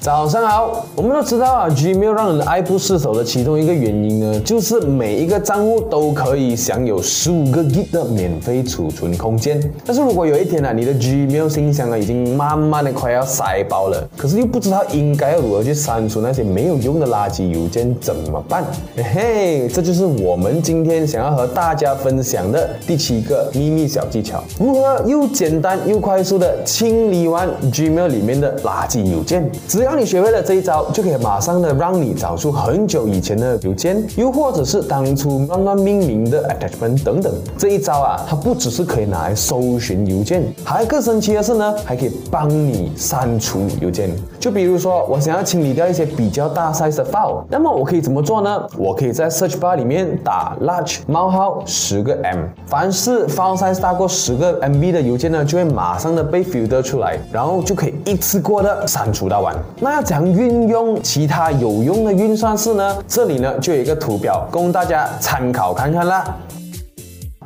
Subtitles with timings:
[0.00, 9.62] 早上好，我们都知道啊，Gmail 让人爱不释手的其中一个原因呢，就是每一个账户都可以享有十五个 G 的免费储存空间。
[9.84, 18.64] 但是如果有一天呢，你的 Gmail 信箱啊已经慢慢的快要塞爆了，可是又不知道应该要如何去删除那些没有用的垃圾邮件，怎么办？
[18.96, 29.46] 嘿嘿，这就是我们今天想要和大家分享的第七个秘密小技巧：如何又简单又快速的清理完 Gmail 里面的垃圾邮件。
[29.68, 37.34] 只要当你学会了这一招，就可以马上的让你找出很久以前的邮件，又或者是当初乱乱命名的 attachment 等等。
[37.58, 44.08] 这一招啊，它不只是可以拿来搜寻邮件，还更神奇的是呢，还可以帮你删除邮件。
[44.38, 48.64] 就比如说，我想要清理掉一些比较大 size 的 file，那么我可以怎么做呢？
[48.78, 59.52] 我可以在 search bar 里面打 large 冒号十个 M，凡是 file size 大过十个 MB 的邮件呢，就会马上的被 filter 出来，然后就可以一次过的删除到完。
[59.82, 62.98] 那要怎样运用其他有用的运算式呢？
[63.08, 66.22] 这里呢就有一个图表供大家参考看看啦。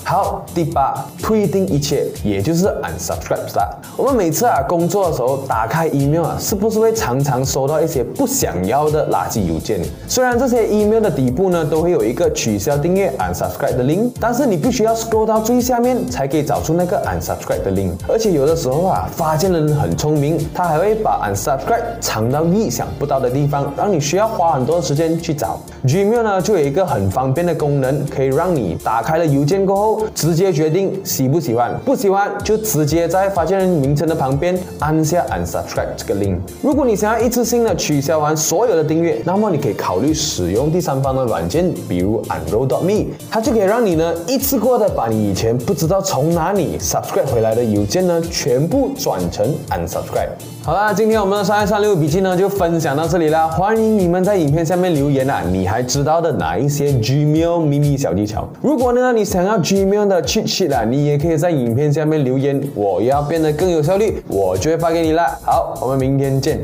[0.07, 3.75] 好，第八，退订一切，也就是 unsubscribe 啦。
[3.97, 9.81] 我们每次啊工作的时候打开 email 啊，是不是会常常收到一些不想要的垃圾邮件？
[10.07, 17.93] 虽然这些 email 的底部呢都会有一个取消订阅 unsubscribe 的 link，但是你必须要 scroll 到最下面才可以找出那个 unsubscribe 的 link。
[18.07, 25.59] 而且有的时候啊，发件人很聪明，他还会把 unsubscribe 藏到意想不到的地方，让你需要花很多时间去找。
[25.87, 29.94] Gmail 呢就有一个很方便的功能，可以让你打开了邮件过后。
[30.15, 36.39] 直接决定喜不喜欢，不喜欢就直接在发件人名称的旁边按下 unsubscribe 这个 link。
[36.63, 50.31] 如果你想要一次性的取消完所有的订阅，那么你可以考虑使用第三方的软件，比如 Unroll.me，它就可以让你呢一次过的把你以前不知道从哪里 subscribe 回来的邮件呢全部转成 unsubscribe。
[50.63, 58.49] 好啦，今天我们的三二三六笔记呢就分享到这里啦，欢迎你们在影片下面留言啊，你还知道的哪一些 Gmail 秘密小技巧？
[58.63, 65.39] 如果呢你想要 Gmail 什么样的 cheat sheet 啊，你也可以在影片下面留言，我要变得更有效率，我就会发给你了。
[65.43, 66.59] 好，我们明天见。